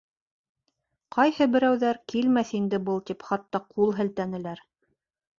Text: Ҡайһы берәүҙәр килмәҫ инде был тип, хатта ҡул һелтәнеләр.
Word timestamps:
Ҡайһы 1.15 1.45
берәүҙәр 1.55 1.99
килмәҫ 2.13 2.53
инде 2.59 2.79
был 2.87 2.97
тип, 3.09 3.25
хатта 3.27 3.61
ҡул 3.75 3.93
һелтәнеләр. 3.99 4.63